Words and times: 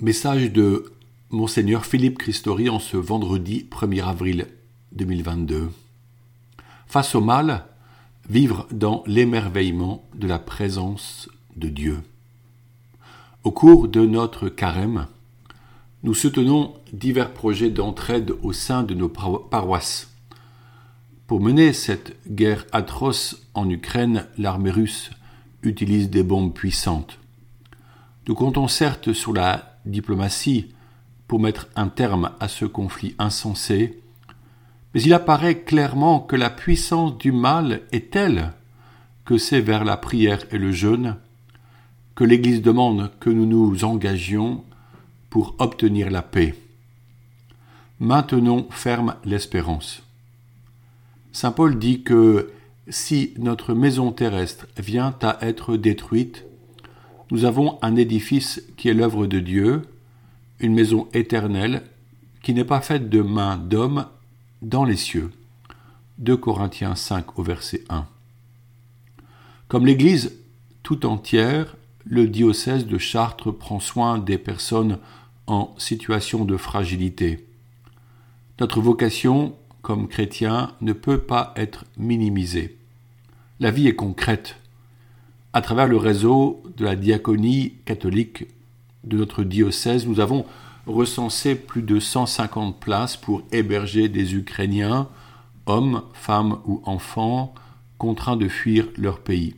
Message 0.00 0.52
de 0.52 0.92
Monseigneur 1.30 1.84
Philippe 1.84 2.18
Christori 2.18 2.68
en 2.68 2.78
ce 2.78 2.96
vendredi 2.96 3.66
1er 3.68 4.04
avril 4.04 4.46
2022. 4.92 5.70
Face 6.86 7.16
au 7.16 7.20
mal, 7.20 7.64
vivre 8.30 8.68
dans 8.70 9.02
l'émerveillement 9.08 10.04
de 10.14 10.28
la 10.28 10.38
présence 10.38 11.28
de 11.56 11.68
Dieu. 11.68 11.98
Au 13.42 13.50
cours 13.50 13.88
de 13.88 14.06
notre 14.06 14.48
carême, 14.48 15.08
nous 16.04 16.14
soutenons 16.14 16.74
divers 16.92 17.34
projets 17.34 17.70
d'entraide 17.70 18.34
au 18.42 18.52
sein 18.52 18.84
de 18.84 18.94
nos 18.94 19.08
paroisses. 19.08 20.14
Pour 21.26 21.40
mener 21.40 21.72
cette 21.72 22.14
guerre 22.32 22.66
atroce 22.70 23.42
en 23.52 23.68
Ukraine, 23.68 24.26
l'armée 24.38 24.70
russe 24.70 25.10
utilise 25.64 26.08
des 26.08 26.22
bombes 26.22 26.54
puissantes. 26.54 27.18
Nous 28.28 28.36
comptons 28.36 28.68
certes 28.68 29.12
sur 29.12 29.32
la 29.32 29.77
diplomatie 29.90 30.68
pour 31.26 31.40
mettre 31.40 31.68
un 31.76 31.88
terme 31.88 32.30
à 32.40 32.48
ce 32.48 32.64
conflit 32.64 33.14
insensé, 33.18 34.00
mais 34.94 35.02
il 35.02 35.12
apparaît 35.12 35.60
clairement 35.60 36.20
que 36.20 36.36
la 36.36 36.50
puissance 36.50 37.18
du 37.18 37.32
mal 37.32 37.82
est 37.92 38.10
telle 38.10 38.52
que 39.24 39.36
c'est 39.36 39.60
vers 39.60 39.84
la 39.84 39.96
prière 39.96 40.44
et 40.50 40.58
le 40.58 40.72
jeûne 40.72 41.16
que 42.14 42.24
l'Église 42.24 42.62
demande 42.62 43.12
que 43.20 43.30
nous 43.30 43.46
nous 43.46 43.84
engagions 43.84 44.64
pour 45.30 45.54
obtenir 45.58 46.10
la 46.10 46.22
paix. 46.22 46.54
Maintenons 48.00 48.66
ferme 48.70 49.14
l'espérance. 49.24 50.02
Saint 51.32 51.52
Paul 51.52 51.78
dit 51.78 52.02
que 52.02 52.50
si 52.88 53.34
notre 53.38 53.74
maison 53.74 54.10
terrestre 54.10 54.66
vient 54.78 55.14
à 55.22 55.38
être 55.42 55.76
détruite, 55.76 56.44
nous 57.30 57.44
avons 57.44 57.78
un 57.82 57.96
édifice 57.96 58.62
qui 58.76 58.88
est 58.88 58.94
l'œuvre 58.94 59.26
de 59.26 59.38
Dieu, 59.38 59.82
une 60.60 60.74
maison 60.74 61.08
éternelle 61.12 61.82
qui 62.42 62.54
n'est 62.54 62.64
pas 62.64 62.80
faite 62.80 63.10
de 63.10 63.20
mains 63.20 63.58
d'hommes 63.58 64.06
dans 64.62 64.84
les 64.84 64.96
cieux. 64.96 65.30
2 66.18 66.36
Corinthiens 66.36 66.94
5 66.94 67.38
au 67.38 67.42
verset 67.42 67.84
1. 67.90 68.06
Comme 69.68 69.86
l'Église 69.86 70.34
tout 70.82 71.04
entière, 71.06 71.76
le 72.04 72.26
diocèse 72.26 72.86
de 72.86 72.98
Chartres 72.98 73.52
prend 73.52 73.80
soin 73.80 74.18
des 74.18 74.38
personnes 74.38 74.98
en 75.46 75.74
situation 75.78 76.44
de 76.44 76.56
fragilité. 76.56 77.46
Notre 78.60 78.80
vocation, 78.80 79.54
comme 79.82 80.08
chrétiens, 80.08 80.72
ne 80.80 80.92
peut 80.92 81.18
pas 81.18 81.52
être 81.56 81.84
minimisée. 81.98 82.78
La 83.60 83.70
vie 83.70 83.86
est 83.86 83.94
concrète 83.94 84.56
à 85.52 85.60
travers 85.60 85.86
le 85.86 85.96
réseau 85.96 86.62
de 86.76 86.84
la 86.84 86.96
diaconie 86.96 87.74
catholique 87.84 88.46
de 89.04 89.16
notre 89.16 89.44
diocèse, 89.44 90.06
nous 90.06 90.20
avons 90.20 90.44
recensé 90.86 91.54
plus 91.54 91.82
de 91.82 92.00
150 92.00 92.78
places 92.78 93.16
pour 93.16 93.42
héberger 93.52 94.08
des 94.08 94.34
Ukrainiens, 94.34 95.08
hommes, 95.66 96.02
femmes 96.12 96.58
ou 96.66 96.82
enfants, 96.84 97.54
contraints 97.98 98.36
de 98.36 98.48
fuir 98.48 98.88
leur 98.96 99.20
pays. 99.20 99.54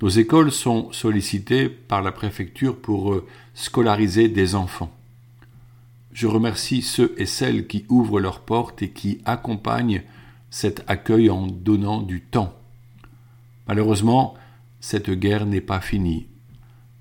Nos 0.00 0.08
écoles 0.08 0.50
sont 0.50 0.90
sollicitées 0.92 1.68
par 1.68 2.02
la 2.02 2.12
préfecture 2.12 2.76
pour 2.76 3.12
euh, 3.12 3.26
scolariser 3.54 4.28
des 4.28 4.54
enfants. 4.54 4.92
Je 6.12 6.26
remercie 6.26 6.82
ceux 6.82 7.14
et 7.16 7.26
celles 7.26 7.66
qui 7.66 7.84
ouvrent 7.88 8.20
leurs 8.20 8.40
portes 8.40 8.82
et 8.82 8.90
qui 8.90 9.20
accompagnent 9.24 10.02
cet 10.50 10.84
accueil 10.88 11.30
en 11.30 11.46
donnant 11.46 12.02
du 12.02 12.20
temps. 12.20 12.52
Malheureusement, 13.68 14.34
cette 14.82 15.10
guerre 15.10 15.46
n'est 15.46 15.62
pas 15.62 15.80
finie. 15.80 16.26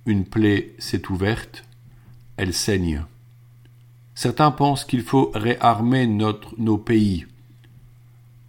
Une 0.05 0.23
plaie 0.23 0.75
s'est 0.77 1.11
ouverte, 1.11 1.65
elle 2.37 2.53
saigne. 2.53 3.03
Certains 4.13 4.51
pensent 4.51 4.85
qu'il 4.85 5.01
faut 5.01 5.31
réarmer 5.33 6.05
nos 6.05 6.77
pays. 6.77 7.25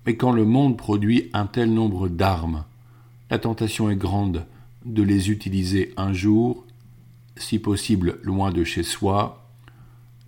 Mais 0.04 0.16
quand 0.16 0.32
le 0.32 0.44
monde 0.44 0.76
produit 0.76 1.30
un 1.32 1.46
tel 1.46 1.72
nombre 1.72 2.08
d'armes, 2.08 2.64
la 3.30 3.38
tentation 3.38 3.88
est 3.88 3.96
grande 3.96 4.44
de 4.84 5.02
les 5.02 5.30
utiliser 5.30 5.94
un 5.96 6.12
jour, 6.12 6.66
si 7.36 7.58
possible 7.58 8.18
loin 8.22 8.52
de 8.52 8.64
chez 8.64 8.82
soi, 8.82 9.48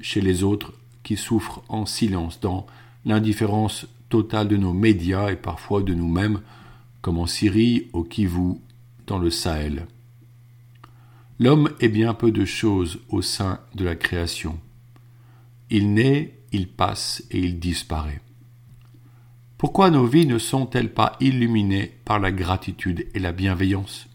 chez 0.00 0.23
les 0.23 0.43
autres 0.43 0.73
qui 1.03 1.17
souffrent 1.17 1.62
en 1.69 1.84
silence 1.84 2.41
dans 2.41 2.67
l'indifférence 3.05 3.87
totale 4.09 4.49
de 4.49 4.56
nos 4.56 4.73
médias 4.73 5.29
et 5.29 5.37
parfois 5.37 5.83
de 5.83 5.93
nous-mêmes, 5.93 6.41
comme 7.03 7.19
en 7.19 7.27
Syrie, 7.27 7.89
au 7.93 8.03
Kivu 8.03 8.55
dans 9.07 9.19
le 9.19 9.31
Sahel. 9.31 9.87
L'homme 11.39 11.71
est 11.81 11.89
bien 11.89 12.15
peu 12.15 12.31
de 12.31 12.45
choses 12.45 13.01
au 13.09 13.23
sein 13.23 13.61
de 13.75 13.85
la 13.85 13.97
création. 13.97 14.59
Il 15.71 15.95
naît, 15.95 16.39
il 16.53 16.69
passe 16.69 17.25
et 17.31 17.39
il 17.41 17.59
disparaît. 17.59 18.21
Pourquoi 19.59 19.91
nos 19.91 20.07
vies 20.07 20.27
ne 20.27 20.39
sont-elles 20.39 20.93
pas 20.93 21.17
illuminées 21.21 21.93
par 22.05 22.19
la 22.19 22.31
gratitude 22.31 23.07
et 23.15 23.19
la 23.19 23.33
bienveillance? 23.33 24.09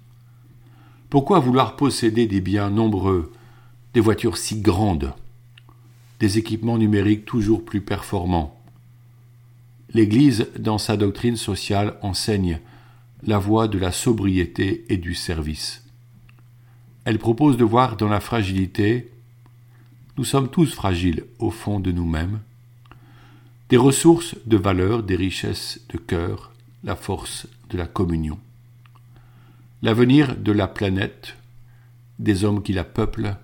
Pourquoi 1.09 1.39
vouloir 1.39 1.75
posséder 1.75 2.27
des 2.27 2.39
biens 2.39 2.69
nombreux, 2.69 3.31
des 3.93 3.99
voitures 3.99 4.37
si 4.37 4.61
grandes, 4.61 5.13
des 6.19 6.37
équipements 6.37 6.77
numériques 6.77 7.25
toujours 7.25 7.65
plus 7.65 7.81
performants? 7.81 8.61
L'Église, 9.93 10.47
dans 10.57 10.77
sa 10.77 10.97
doctrine 10.97 11.35
sociale, 11.35 11.97
enseigne 12.03 12.59
la 13.23 13.37
voie 13.37 13.67
de 13.67 13.77
la 13.77 13.91
sobriété 13.91 14.85
et 14.89 14.97
du 14.97 15.13
service. 15.13 15.83
Elle 17.05 17.19
propose 17.19 17.57
de 17.57 17.63
voir 17.63 17.97
dans 17.97 18.07
la 18.07 18.19
fragilité, 18.19 19.11
nous 20.17 20.23
sommes 20.23 20.49
tous 20.49 20.73
fragiles 20.73 21.25
au 21.39 21.51
fond 21.51 21.79
de 21.79 21.91
nous-mêmes, 21.91 22.39
des 23.69 23.77
ressources 23.77 24.35
de 24.45 24.57
valeur, 24.57 25.03
des 25.03 25.15
richesses 25.15 25.81
de 25.89 25.97
cœur, 25.97 26.51
la 26.83 26.95
force 26.95 27.47
de 27.69 27.77
la 27.77 27.87
communion. 27.87 28.39
L'avenir 29.81 30.35
de 30.35 30.51
la 30.51 30.67
planète, 30.67 31.35
des 32.19 32.43
hommes 32.43 32.63
qui 32.63 32.73
la 32.73 32.83
peuplent, 32.83 33.37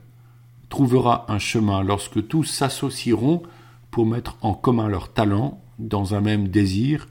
trouvera 0.70 1.32
un 1.32 1.40
chemin 1.40 1.84
lorsque 1.84 2.28
tous 2.28 2.44
s'associeront 2.44 3.44
pour 3.92 4.06
mettre 4.06 4.38
en 4.42 4.54
commun 4.54 4.88
leurs 4.88 5.14
talents 5.14 5.62
dans 5.80 6.16
un 6.16 6.22
même 6.22 6.48
désir, 6.48 7.08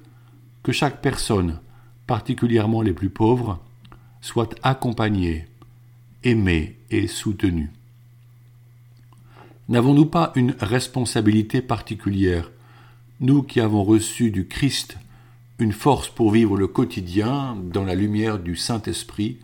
que 0.63 0.73
chaque 0.73 1.01
personne 1.01 1.59
particulièrement 2.07 2.83
les 2.83 2.93
plus 2.93 3.11
pauvres, 3.11 3.61
soient 4.21 4.51
accompagnés, 4.63 5.47
aimés 6.23 6.77
et 6.91 7.07
soutenus. 7.07 7.71
N'avons-nous 9.69 10.07
pas 10.07 10.33
une 10.35 10.55
responsabilité 10.61 11.63
particulière, 11.63 12.51
nous 13.21 13.43
qui 13.43 13.61
avons 13.61 13.85
reçu 13.85 14.31
du 14.31 14.47
Christ 14.47 14.99
une 15.59 15.73
force 15.73 16.09
pour 16.09 16.33
vivre 16.33 16.57
le 16.57 16.67
quotidien 16.67 17.57
dans 17.73 17.85
la 17.85 17.95
lumière 17.95 18.39
du 18.39 18.57
Saint-Esprit 18.57 19.39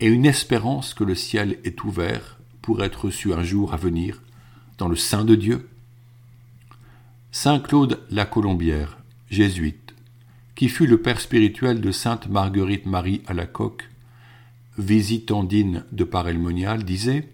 et 0.00 0.06
une 0.06 0.24
espérance 0.24 0.94
que 0.94 1.04
le 1.04 1.14
ciel 1.14 1.58
est 1.64 1.82
ouvert 1.84 2.38
pour 2.62 2.82
être 2.84 3.06
reçu 3.06 3.32
un 3.32 3.42
jour 3.42 3.74
à 3.74 3.76
venir 3.76 4.22
dans 4.78 4.88
le 4.88 4.96
sein 4.96 5.24
de 5.24 5.34
Dieu? 5.34 5.68
Saint 7.32 7.58
Claude 7.58 8.00
la 8.10 8.24
Colombière, 8.24 8.98
jésuite, 9.30 9.81
qui 10.54 10.68
fut 10.68 10.86
le 10.86 11.00
père 11.00 11.20
spirituel 11.20 11.80
de 11.80 11.92
sainte 11.92 12.28
Marguerite 12.28 12.86
Marie 12.86 13.22
à 13.26 13.34
la 13.34 13.46
coque, 13.46 13.88
visitandine 14.78 15.84
de 15.92 16.04
Parelmonial, 16.04 16.84
disait 16.84 17.28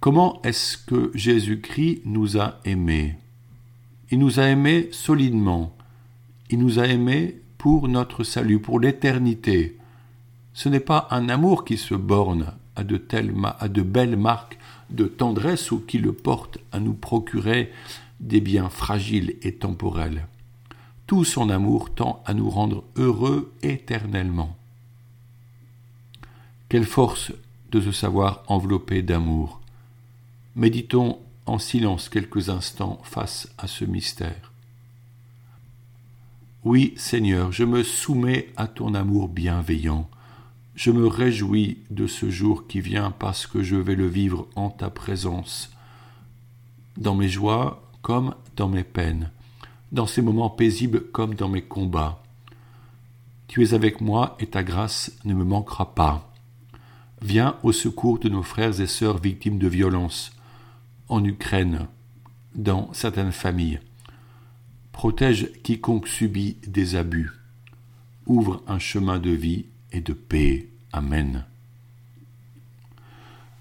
Comment 0.00 0.40
est-ce 0.42 0.78
que 0.78 1.10
Jésus-Christ 1.14 2.02
nous 2.04 2.38
a 2.38 2.60
aimés? 2.64 3.16
Il 4.10 4.18
nous 4.18 4.40
a 4.40 4.44
aimés 4.44 4.88
solidement. 4.92 5.76
Il 6.50 6.60
nous 6.60 6.78
a 6.78 6.86
aimés 6.86 7.40
pour 7.58 7.88
notre 7.88 8.24
salut, 8.24 8.60
pour 8.60 8.80
l'éternité. 8.80 9.76
Ce 10.54 10.68
n'est 10.68 10.80
pas 10.80 11.08
un 11.10 11.28
amour 11.28 11.64
qui 11.64 11.76
se 11.76 11.94
borne 11.94 12.52
à 12.76 12.84
de, 12.84 13.02
à 13.58 13.68
de 13.68 13.82
belles 13.82 14.16
marques 14.16 14.58
de 14.90 15.04
tendresse 15.04 15.70
ou 15.72 15.80
qui 15.80 15.98
le 15.98 16.12
porte 16.12 16.58
à 16.72 16.80
nous 16.80 16.94
procurer 16.94 17.72
des 18.20 18.40
biens 18.40 18.68
fragiles 18.68 19.36
et 19.42 19.54
temporels 19.54 20.26
tout 21.08 21.24
son 21.24 21.48
amour 21.48 21.92
tend 21.94 22.22
à 22.26 22.34
nous 22.34 22.50
rendre 22.50 22.84
heureux 22.96 23.50
éternellement. 23.62 24.54
Quelle 26.68 26.84
force 26.84 27.32
de 27.72 27.80
se 27.80 27.92
savoir 27.92 28.44
enveloppé 28.46 29.02
d'amour. 29.02 29.60
Méditons 30.54 31.18
en 31.46 31.58
silence 31.58 32.10
quelques 32.10 32.50
instants 32.50 33.00
face 33.04 33.48
à 33.56 33.66
ce 33.66 33.86
mystère. 33.86 34.52
Oui, 36.62 36.92
Seigneur, 36.98 37.52
je 37.52 37.64
me 37.64 37.82
soumets 37.82 38.48
à 38.56 38.66
ton 38.66 38.92
amour 38.92 39.28
bienveillant. 39.28 40.10
Je 40.74 40.90
me 40.90 41.06
réjouis 41.06 41.78
de 41.90 42.06
ce 42.06 42.28
jour 42.28 42.66
qui 42.66 42.82
vient 42.82 43.12
parce 43.12 43.46
que 43.46 43.62
je 43.62 43.76
vais 43.76 43.94
le 43.94 44.06
vivre 44.06 44.46
en 44.56 44.68
ta 44.68 44.90
présence, 44.90 45.70
dans 46.98 47.14
mes 47.14 47.28
joies 47.28 47.82
comme 48.02 48.34
dans 48.56 48.68
mes 48.68 48.84
peines 48.84 49.30
dans 49.92 50.06
ces 50.06 50.22
moments 50.22 50.50
paisibles 50.50 51.10
comme 51.10 51.34
dans 51.34 51.48
mes 51.48 51.62
combats. 51.62 52.22
Tu 53.46 53.62
es 53.62 53.74
avec 53.74 54.00
moi 54.00 54.36
et 54.40 54.46
ta 54.46 54.62
grâce 54.62 55.12
ne 55.24 55.34
me 55.34 55.44
manquera 55.44 55.94
pas. 55.94 56.32
Viens 57.22 57.56
au 57.62 57.72
secours 57.72 58.18
de 58.18 58.28
nos 58.28 58.42
frères 58.42 58.80
et 58.80 58.86
sœurs 58.86 59.18
victimes 59.18 59.58
de 59.58 59.68
violences 59.68 60.32
en 61.08 61.24
Ukraine, 61.24 61.86
dans 62.54 62.92
certaines 62.92 63.32
familles. 63.32 63.80
Protège 64.92 65.52
quiconque 65.62 66.08
subit 66.08 66.58
des 66.66 66.96
abus. 66.96 67.30
Ouvre 68.26 68.62
un 68.66 68.78
chemin 68.78 69.18
de 69.18 69.30
vie 69.30 69.66
et 69.92 70.00
de 70.00 70.12
paix. 70.12 70.68
Amen. 70.92 71.44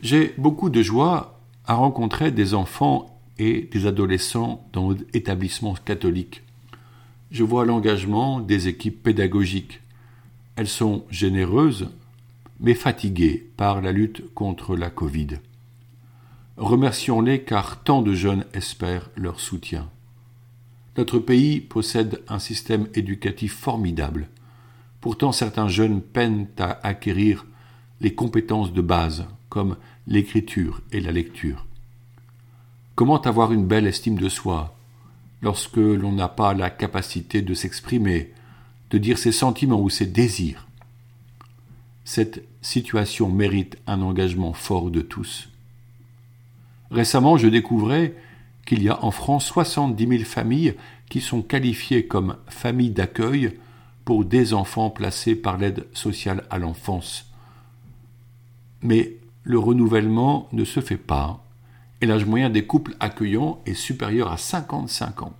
J'ai 0.01 0.33
beaucoup 0.38 0.69
de 0.69 0.81
joie 0.81 1.39
à 1.65 1.75
rencontrer 1.75 2.31
des 2.31 2.53
enfants 2.53 3.17
et 3.39 3.62
des 3.72 3.86
adolescents 3.86 4.68
dans 4.74 4.92
l'établissement 5.13 5.74
catholique. 5.74 6.44
Je 7.31 7.44
vois 7.44 7.66
l'engagement 7.66 8.39
des 8.39 8.68
équipes 8.68 9.04
pédagogiques. 9.04 9.81
Elles 10.56 10.68
sont 10.68 11.06
généreuses, 11.10 11.89
mais 12.60 12.74
fatiguées 12.74 13.50
par 13.57 13.81
la 13.81 13.92
lutte 13.92 14.34
contre 14.34 14.75
la 14.75 14.89
Covid. 14.89 15.39
Remercions-les 16.57 17.44
car 17.44 17.84
tant 17.84 18.01
de 18.01 18.13
jeunes 18.13 18.45
espèrent 18.54 19.10
leur 19.16 19.40
soutien. 19.40 19.90
Notre 20.98 21.19
pays 21.19 21.60
possède 21.60 22.24
un 22.28 22.40
système 22.40 22.88
éducatif 22.95 23.54
formidable. 23.54 24.30
Pourtant 25.00 25.31
certains 25.31 25.68
jeunes 25.68 26.01
peinent 26.01 26.48
à 26.57 26.80
acquérir 26.88 27.45
les 28.01 28.16
compétences 28.16 28.74
de 28.74 28.81
base, 28.81 29.25
comme 29.50 29.78
l'écriture 30.07 30.81
et 30.92 31.00
la 31.00 31.12
lecture. 31.12 31.67
Comment 32.97 33.21
avoir 33.21 33.51
une 33.53 33.67
belle 33.67 33.85
estime 33.85 34.17
de 34.17 34.27
soi 34.27 34.75
lorsque 35.44 35.77
l'on 35.77 36.13
n'a 36.13 36.27
pas 36.27 36.55
la 36.55 36.71
capacité 36.71 37.44
de 37.44 37.53
s'exprimer, 37.53 38.33
de 38.89 38.97
dire 38.97 39.19
ses 39.19 39.31
sentiments 39.31 39.79
ou 39.79 39.91
ses 39.91 40.07
désirs? 40.07 40.65
Cette 42.05 42.44
situation 42.63 43.29
mérite 43.29 43.77
un 43.85 44.01
engagement 44.01 44.51
fort 44.53 44.89
de 44.89 45.01
tous. 45.01 45.47
Récemment, 46.89 47.38
je 47.38 47.49
découvrais 47.49 48.15
qu'il 48.65 48.81
y 48.81 48.89
a 48.89 49.05
en 49.05 49.11
France 49.11 49.45
70 49.45 50.07
000 50.07 50.23
familles 50.23 50.73
qui 51.07 51.21
sont 51.21 51.44
qualifiées 51.44 52.07
comme 52.07 52.38
familles 52.47 52.89
d'accueil 52.89 53.59
pour 54.05 54.25
des 54.25 54.55
enfants 54.55 54.89
placés 54.89 55.35
par 55.35 55.59
l'aide 55.59 55.85
sociale 55.94 56.45
à 56.49 56.57
l'enfance. 56.57 57.31
Mais 58.81 59.17
le 59.44 59.59
renouvellement 59.59 60.49
ne 60.51 60.65
se 60.65 60.79
fait 60.79 60.97
pas 60.97 61.44
et 62.01 62.05
l'âge 62.05 62.25
moyen 62.25 62.49
des 62.49 62.65
couples 62.65 62.95
accueillants 62.99 63.59
est 63.65 63.73
supérieur 63.73 64.31
à 64.31 64.38
55 64.38 65.23
ans. 65.23 65.33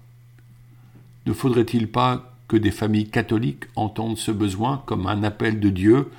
Ne 1.26 1.34
faudrait-il 1.34 1.88
pas 1.88 2.34
que 2.48 2.58
des 2.58 2.72
familles 2.72 3.10
catholiques 3.10 3.66
entendent 3.76 4.18
ce 4.18 4.32
besoin 4.32 4.82
comme 4.86 5.08
un 5.08 5.24
appel 5.24 5.60
de 5.60 5.70
Dieu 5.70 6.10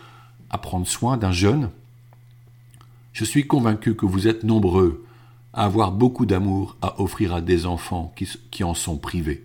à 0.51 0.59
prendre 0.59 0.87
soin 0.87 1.17
d'un 1.17 1.33
jeune? 1.33 1.71
Je 3.13 3.25
suis 3.25 3.47
convaincu 3.47 3.95
que 3.95 4.07
vous 4.07 4.29
êtes 4.29 4.45
nombreux 4.45 5.05
à 5.53 5.65
avoir 5.65 5.93
beaucoup 5.93 6.27
d'amour 6.27 6.77
à 6.83 7.01
offrir 7.01 7.35
à 7.35 7.41
des 7.41 7.67
enfants 7.67 8.13
qui, 8.17 8.29
qui 8.51 8.63
en 8.63 8.75
sont 8.75 8.97
privés. 8.97 9.45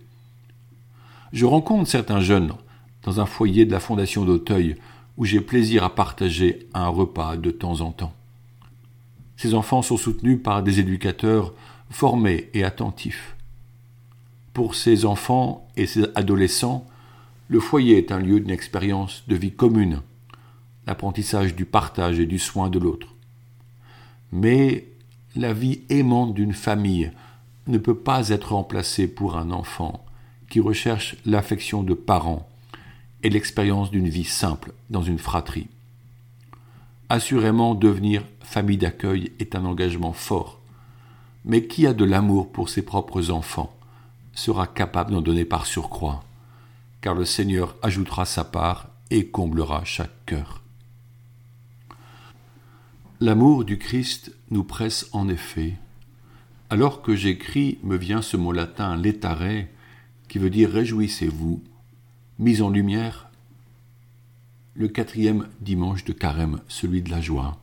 Je 1.31 1.45
rencontre 1.45 1.89
certains 1.89 2.19
jeunes 2.19 2.53
dans 3.03 3.19
un 3.19 3.25
foyer 3.25 3.65
de 3.65 3.71
la 3.71 3.79
Fondation 3.79 4.25
d'Auteuil 4.25 4.75
où 5.17 5.25
j'ai 5.25 5.41
plaisir 5.41 5.83
à 5.83 5.95
partager 5.95 6.67
un 6.73 6.87
repas 6.87 7.37
de 7.37 7.51
temps 7.51 7.81
en 7.81 7.91
temps. 7.91 8.13
Ces 9.37 9.53
enfants 9.53 9.81
sont 9.81 9.97
soutenus 9.97 10.39
par 10.41 10.63
des 10.63 10.79
éducateurs 10.79 11.53
formés 11.89 12.49
et 12.53 12.63
attentifs. 12.63 13.35
Pour 14.53 14.75
ces 14.75 15.05
enfants 15.05 15.67
et 15.75 15.85
ces 15.85 16.05
adolescents, 16.15 16.85
le 17.47 17.59
foyer 17.59 17.97
est 17.97 18.11
un 18.11 18.19
lieu 18.19 18.39
d'une 18.39 18.51
expérience 18.51 19.23
de 19.27 19.35
vie 19.35 19.51
commune, 19.51 20.01
l'apprentissage 20.87 21.55
du 21.55 21.65
partage 21.65 22.19
et 22.19 22.25
du 22.25 22.39
soin 22.39 22.69
de 22.69 22.79
l'autre. 22.79 23.07
Mais 24.31 24.87
la 25.35 25.53
vie 25.53 25.81
aimante 25.89 26.33
d'une 26.33 26.53
famille 26.53 27.11
ne 27.67 27.77
peut 27.77 27.95
pas 27.95 28.29
être 28.29 28.53
remplacée 28.53 29.07
pour 29.07 29.37
un 29.37 29.51
enfant 29.51 30.05
qui 30.49 30.59
recherche 30.59 31.15
l'affection 31.25 31.83
de 31.83 31.93
parents 31.93 32.47
et 33.23 33.29
l'expérience 33.29 33.89
d'une 33.89 34.09
vie 34.09 34.25
simple 34.25 34.73
dans 34.89 35.01
une 35.01 35.17
fratrie. 35.17 35.67
Assurément, 37.09 37.73
devenir 37.73 38.23
famille 38.53 38.77
d'accueil 38.77 39.31
est 39.39 39.55
un 39.55 39.65
engagement 39.65 40.13
fort, 40.13 40.61
mais 41.43 41.65
qui 41.65 41.87
a 41.87 41.93
de 41.93 42.05
l'amour 42.05 42.51
pour 42.51 42.69
ses 42.69 42.83
propres 42.83 43.31
enfants 43.31 43.75
sera 44.35 44.67
capable 44.67 45.11
d'en 45.11 45.21
donner 45.21 45.43
par 45.43 45.65
surcroît, 45.65 46.23
car 47.01 47.15
le 47.15 47.25
Seigneur 47.25 47.75
ajoutera 47.81 48.25
sa 48.25 48.43
part 48.43 48.89
et 49.09 49.25
comblera 49.25 49.83
chaque 49.85 50.25
cœur. 50.27 50.61
L'amour 53.19 53.65
du 53.65 53.79
Christ 53.79 54.31
nous 54.51 54.63
presse 54.63 55.09
en 55.13 55.29
effet. 55.29 55.73
Alors 56.69 57.01
que 57.01 57.15
j'écris, 57.15 57.79
me 57.81 57.97
vient 57.97 58.21
ce 58.21 58.37
mot 58.37 58.51
latin 58.51 58.95
létare, 58.95 59.65
qui 60.27 60.37
veut 60.37 60.51
dire 60.51 60.69
réjouissez-vous, 60.69 61.63
mise 62.37 62.61
en 62.61 62.69
lumière 62.69 63.31
le 64.75 64.89
quatrième 64.89 65.47
dimanche 65.59 66.03
de 66.03 66.13
carême, 66.13 66.61
celui 66.67 67.01
de 67.01 67.09
la 67.09 67.21
joie. 67.21 67.62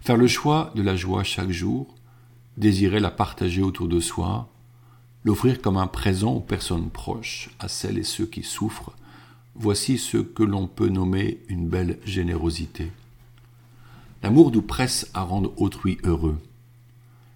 Faire 0.00 0.16
le 0.16 0.26
choix 0.26 0.72
de 0.74 0.82
la 0.82 0.96
joie 0.96 1.24
chaque 1.24 1.50
jour, 1.50 1.94
désirer 2.56 3.00
la 3.00 3.10
partager 3.10 3.62
autour 3.62 3.88
de 3.88 4.00
soi, 4.00 4.48
l'offrir 5.24 5.60
comme 5.60 5.76
un 5.76 5.86
présent 5.86 6.32
aux 6.32 6.40
personnes 6.40 6.90
proches, 6.90 7.50
à 7.58 7.68
celles 7.68 7.98
et 7.98 8.04
ceux 8.04 8.26
qui 8.26 8.42
souffrent, 8.42 8.92
voici 9.54 9.98
ce 9.98 10.16
que 10.16 10.42
l'on 10.42 10.66
peut 10.66 10.88
nommer 10.88 11.40
une 11.48 11.68
belle 11.68 11.98
générosité. 12.04 12.90
L'amour 14.22 14.52
nous 14.52 14.62
presse 14.62 15.10
à 15.12 15.22
rendre 15.22 15.52
autrui 15.60 15.98
heureux. 16.04 16.38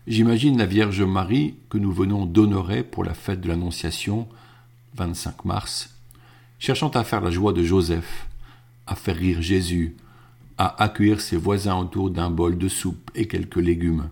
J'imagine 0.06 0.58
la 0.58 0.66
Vierge 0.66 1.02
Marie 1.02 1.54
que 1.70 1.78
nous 1.78 1.92
venons 1.92 2.26
d'honorer 2.26 2.82
pour 2.82 3.04
la 3.04 3.14
fête 3.14 3.40
de 3.40 3.48
l'Annonciation, 3.48 4.28
25 4.94 5.44
mars, 5.44 5.96
cherchant 6.58 6.90
à 6.90 7.04
faire 7.04 7.20
la 7.20 7.30
joie 7.30 7.52
de 7.52 7.62
Joseph, 7.62 8.26
à 8.86 8.94
faire 8.94 9.16
rire 9.16 9.42
Jésus, 9.42 9.96
à 10.58 10.82
accueillir 10.82 11.20
ses 11.20 11.36
voisins 11.36 11.76
autour 11.76 12.10
d'un 12.10 12.30
bol 12.30 12.58
de 12.58 12.68
soupe 12.68 13.10
et 13.14 13.26
quelques 13.26 13.56
légumes. 13.56 14.08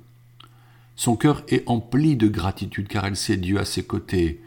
Son 0.97 1.17
cœur 1.17 1.43
est 1.49 1.63
empli 1.67 2.17
de 2.17 2.29
gratitude 2.29 2.89
car 2.89 3.07
elle 3.07 3.17
sait 3.17 3.37
Dieu 3.37 3.59
à 3.59 3.65
ses 3.65 3.85
côtés. 3.85 4.41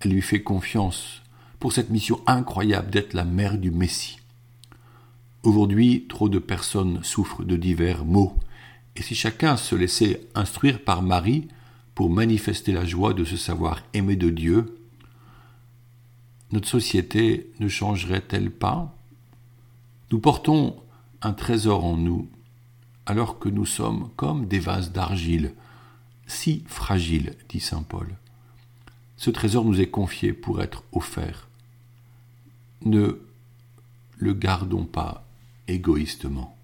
Elle 0.00 0.12
lui 0.12 0.22
fait 0.22 0.42
confiance 0.42 1.22
pour 1.58 1.72
cette 1.72 1.90
mission 1.90 2.20
incroyable 2.26 2.90
d'être 2.90 3.14
la 3.14 3.24
mère 3.24 3.58
du 3.58 3.70
Messie. 3.70 4.18
Aujourd'hui, 5.42 6.06
trop 6.08 6.28
de 6.28 6.38
personnes 6.38 7.02
souffrent 7.02 7.44
de 7.44 7.56
divers 7.56 8.04
maux, 8.04 8.36
et 8.96 9.02
si 9.02 9.14
chacun 9.14 9.56
se 9.56 9.74
laissait 9.74 10.20
instruire 10.34 10.82
par 10.82 11.02
Marie 11.02 11.48
pour 11.94 12.10
manifester 12.10 12.72
la 12.72 12.84
joie 12.84 13.14
de 13.14 13.24
se 13.24 13.36
savoir 13.36 13.82
aimé 13.94 14.16
de 14.16 14.30
Dieu, 14.30 14.76
notre 16.52 16.68
société 16.68 17.50
ne 17.60 17.68
changerait-elle 17.68 18.50
pas? 18.50 18.94
Nous 20.10 20.18
portons 20.18 20.76
un 21.22 21.32
trésor 21.32 21.84
en 21.84 21.96
nous, 21.96 22.28
alors 23.06 23.38
que 23.38 23.48
nous 23.48 23.66
sommes 23.66 24.10
comme 24.16 24.46
des 24.46 24.60
vases 24.60 24.92
d'argile, 24.92 25.54
si 26.26 26.62
fragiles, 26.66 27.34
dit 27.48 27.60
saint 27.60 27.82
Paul. 27.82 28.08
Ce 29.16 29.30
trésor 29.30 29.64
nous 29.64 29.80
est 29.80 29.90
confié 29.90 30.32
pour 30.32 30.62
être 30.62 30.84
offert. 30.92 31.48
Ne 32.84 33.18
le 34.18 34.32
gardons 34.32 34.84
pas 34.84 35.26
égoïstement. 35.66 36.56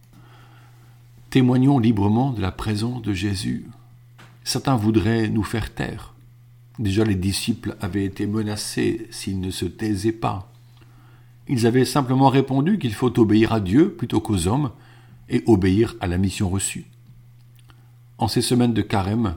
Témoignons 1.30 1.78
librement 1.78 2.30
de 2.30 2.40
la 2.40 2.52
présence 2.52 3.02
de 3.02 3.12
Jésus. 3.12 3.66
Certains 4.44 4.76
voudraient 4.76 5.28
nous 5.28 5.42
faire 5.42 5.74
taire. 5.74 6.14
Déjà 6.78 7.04
les 7.04 7.16
disciples 7.16 7.76
avaient 7.80 8.04
été 8.04 8.26
menacés 8.26 9.08
s'ils 9.10 9.40
ne 9.40 9.50
se 9.50 9.64
taisaient 9.64 10.12
pas. 10.12 10.52
Ils 11.48 11.66
avaient 11.66 11.84
simplement 11.84 12.28
répondu 12.28 12.78
qu'il 12.78 12.94
faut 12.94 13.18
obéir 13.18 13.52
à 13.52 13.60
Dieu 13.60 13.92
plutôt 13.92 14.20
qu'aux 14.20 14.46
hommes 14.46 14.70
et 15.28 15.42
obéir 15.46 15.94
à 16.00 16.06
la 16.06 16.18
mission 16.18 16.48
reçue. 16.48 16.86
En 18.18 18.28
ces 18.28 18.42
semaines 18.42 18.74
de 18.74 18.82
carême, 18.82 19.36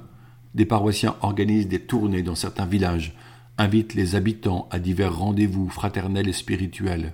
des 0.56 0.66
paroissiens 0.66 1.16
organisent 1.22 1.68
des 1.68 1.82
tournées 1.82 2.24
dans 2.24 2.36
certains 2.36 2.66
villages, 2.66 3.16
invitent 3.58 3.96
les 3.96 4.16
habitants 4.16 4.68
à 4.72 4.80
divers 4.80 5.18
rendez-vous 5.18 5.70
fraternels 5.70 6.30
et 6.30 6.34
spirituels. 6.34 7.14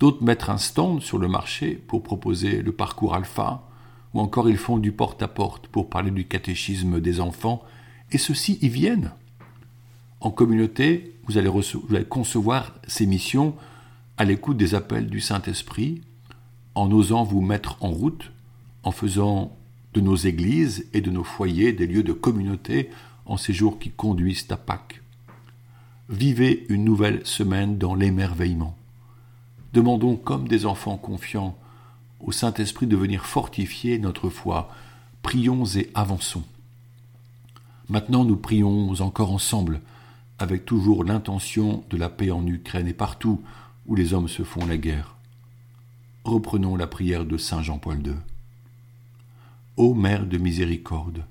D'autres 0.00 0.24
mettent 0.24 0.48
un 0.48 0.58
stand 0.58 1.02
sur 1.02 1.18
le 1.18 1.28
marché 1.28 1.74
pour 1.74 2.02
proposer 2.02 2.62
le 2.62 2.72
parcours 2.72 3.14
alpha, 3.14 3.62
ou 4.14 4.20
encore 4.20 4.48
ils 4.48 4.56
font 4.56 4.78
du 4.78 4.92
porte-à-porte 4.92 5.66
-porte 5.66 5.70
pour 5.70 5.88
parler 5.88 6.10
du 6.10 6.26
catéchisme 6.26 7.00
des 7.00 7.20
enfants, 7.20 7.62
et 8.10 8.18
ceux-ci 8.18 8.58
y 8.62 8.68
viennent. 8.68 9.12
En 10.20 10.30
communauté, 10.30 11.14
vous 11.26 11.38
allez, 11.38 11.50
concevoir 12.08 12.74
ces 12.86 13.06
missions 13.06 13.54
à 14.16 14.24
l'écoute 14.24 14.56
des 14.56 14.74
appels 14.74 15.08
du 15.08 15.20
Saint-Esprit, 15.20 16.02
en 16.74 16.90
osant 16.90 17.24
vous 17.24 17.40
mettre 17.40 17.76
en 17.82 17.90
route, 17.90 18.32
en 18.82 18.90
faisant 18.90 19.56
de 19.94 20.00
nos 20.00 20.16
églises 20.16 20.86
et 20.92 21.00
de 21.00 21.10
nos 21.10 21.24
foyers 21.24 21.72
des 21.72 21.86
lieux 21.86 22.02
de 22.02 22.12
communauté 22.12 22.90
en 23.24 23.36
ces 23.36 23.52
jours 23.52 23.78
qui 23.78 23.90
conduisent 23.90 24.46
à 24.50 24.56
Pâques. 24.56 25.02
Vivez 26.08 26.66
une 26.68 26.84
nouvelle 26.84 27.26
semaine 27.26 27.78
dans 27.78 27.94
l'émerveillement. 27.94 28.76
Demandons 29.72 30.16
comme 30.16 30.48
des 30.48 30.64
enfants 30.64 30.96
confiants 30.96 31.56
au 32.20 32.32
Saint-Esprit 32.32 32.86
de 32.86 32.96
venir 32.96 33.26
fortifier 33.26 33.98
notre 33.98 34.30
foi. 34.30 34.70
Prions 35.22 35.64
et 35.64 35.90
avançons. 35.94 36.44
Maintenant 37.88 38.24
nous 38.24 38.36
prions 38.36 38.92
encore 39.00 39.32
ensemble, 39.32 39.80
avec 40.38 40.64
toujours 40.64 41.04
l'intention 41.04 41.84
de 41.90 41.96
la 41.96 42.08
paix 42.08 42.30
en 42.30 42.46
Ukraine 42.46 42.88
et 42.88 42.94
partout 42.94 43.42
où 43.86 43.94
les 43.94 44.14
hommes 44.14 44.28
se 44.28 44.42
font 44.42 44.66
la 44.66 44.76
guerre. 44.76 45.16
Reprenons 46.24 46.76
la 46.76 46.86
prière 46.86 47.24
de 47.24 47.36
Saint 47.36 47.62
Jean-Paul 47.62 48.06
II. 48.06 48.14
Ô 49.76 49.94
Mère 49.94 50.26
de 50.26 50.38
miséricorde, 50.38 51.24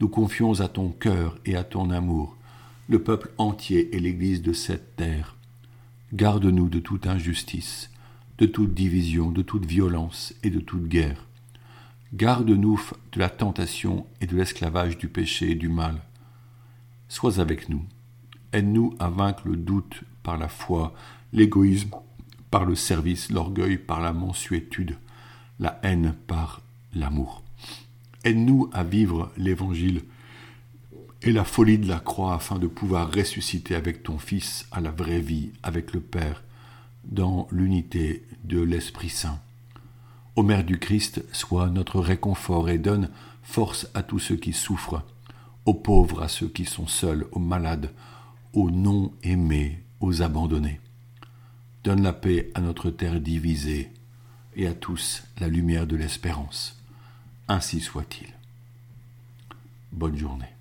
nous 0.00 0.08
confions 0.08 0.60
à 0.60 0.68
ton 0.68 0.90
cœur 0.90 1.38
et 1.44 1.56
à 1.56 1.64
ton 1.64 1.90
amour 1.90 2.36
le 2.88 3.02
peuple 3.02 3.30
entier 3.38 3.94
et 3.94 4.00
l'Église 4.00 4.42
de 4.42 4.52
cette 4.52 4.96
terre. 4.96 5.36
Garde-nous 6.12 6.68
de 6.68 6.80
toute 6.80 7.06
injustice, 7.06 7.90
de 8.38 8.46
toute 8.46 8.74
division, 8.74 9.30
de 9.30 9.42
toute 9.42 9.64
violence 9.64 10.34
et 10.42 10.50
de 10.50 10.58
toute 10.58 10.88
guerre. 10.88 11.26
Garde-nous 12.12 12.80
de 13.12 13.20
la 13.20 13.28
tentation 13.28 14.06
et 14.20 14.26
de 14.26 14.36
l'esclavage 14.36 14.98
du 14.98 15.08
péché 15.08 15.52
et 15.52 15.54
du 15.54 15.68
mal. 15.68 16.02
Sois 17.08 17.38
avec 17.38 17.68
nous. 17.68 17.84
Aide-nous 18.52 18.96
à 18.98 19.08
vaincre 19.08 19.46
le 19.46 19.56
doute 19.56 20.02
par 20.24 20.36
la 20.36 20.48
foi, 20.48 20.92
l'égoïsme 21.32 21.90
par 22.50 22.64
le 22.64 22.74
service, 22.74 23.30
l'orgueil 23.30 23.76
par 23.76 24.00
la 24.00 24.12
mansuétude, 24.12 24.96
la 25.58 25.78
haine 25.82 26.14
par 26.26 26.62
l'amour. 26.94 27.42
Aide-nous 28.24 28.68
à 28.72 28.84
vivre 28.84 29.32
l'Évangile 29.36 30.02
et 31.22 31.32
la 31.32 31.44
folie 31.44 31.78
de 31.78 31.88
la 31.88 32.00
croix 32.00 32.34
afin 32.34 32.58
de 32.58 32.66
pouvoir 32.66 33.12
ressusciter 33.12 33.74
avec 33.74 34.02
ton 34.02 34.18
Fils 34.18 34.66
à 34.72 34.80
la 34.80 34.90
vraie 34.90 35.20
vie 35.20 35.50
avec 35.62 35.92
le 35.92 36.00
Père 36.00 36.42
dans 37.04 37.46
l'unité 37.50 38.24
de 38.44 38.60
l'Esprit 38.60 39.10
Saint. 39.10 39.38
Ô 40.36 40.42
Mère 40.42 40.64
du 40.64 40.78
Christ, 40.78 41.24
sois 41.32 41.68
notre 41.68 42.00
réconfort 42.00 42.68
et 42.68 42.78
donne 42.78 43.10
force 43.42 43.88
à 43.94 44.02
tous 44.02 44.18
ceux 44.18 44.36
qui 44.36 44.52
souffrent, 44.52 45.02
aux 45.66 45.74
pauvres, 45.74 46.22
à 46.22 46.28
ceux 46.28 46.48
qui 46.48 46.64
sont 46.64 46.86
seuls, 46.86 47.26
aux 47.32 47.40
malades, 47.40 47.92
aux 48.52 48.70
non-aimés, 48.70 49.82
aux 50.00 50.22
abandonnés. 50.22 50.80
Donne 51.84 52.02
la 52.02 52.12
paix 52.12 52.50
à 52.54 52.60
notre 52.60 52.90
terre 52.90 53.20
divisée 53.20 53.90
et 54.54 54.66
à 54.66 54.74
tous 54.74 55.22
la 55.38 55.48
lumière 55.48 55.86
de 55.86 55.96
l'espérance. 55.96 56.78
Ainsi 57.48 57.80
soit-il. 57.80 58.28
Bonne 59.92 60.16
journée. 60.16 60.59